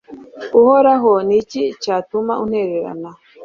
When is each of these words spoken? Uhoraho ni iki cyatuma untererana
Uhoraho 0.59 1.11
ni 1.27 1.35
iki 1.41 1.63
cyatuma 1.83 2.33
untererana 2.43 3.09